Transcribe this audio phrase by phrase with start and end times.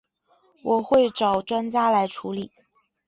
[0.63, 2.51] 我会找专家来处理